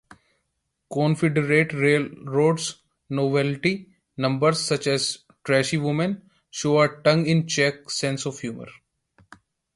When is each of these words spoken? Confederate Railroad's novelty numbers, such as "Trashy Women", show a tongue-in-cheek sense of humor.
Confederate 0.91 1.73
Railroad's 1.73 2.81
novelty 3.07 3.87
numbers, 4.17 4.59
such 4.59 4.87
as 4.87 5.19
"Trashy 5.43 5.77
Women", 5.77 6.27
show 6.49 6.81
a 6.81 6.99
tongue-in-cheek 7.03 7.87
sense 7.87 8.25
of 8.25 8.39
humor. 8.39 8.65